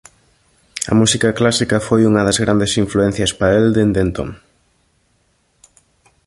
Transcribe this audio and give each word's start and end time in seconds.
A 0.91 0.93
música 0.99 1.29
clásica 1.39 1.77
foi 1.87 2.01
unha 2.09 2.25
das 2.27 2.37
grandes 2.43 2.71
influencias 2.83 3.31
para 3.39 3.57
el 3.61 3.67
dende 3.77 3.99
entón. 4.05 4.29